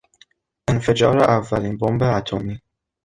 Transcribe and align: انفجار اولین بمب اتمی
انفجار 0.69 1.17
اولین 1.23 1.77
بمب 1.77 2.03
اتمی 2.03 2.61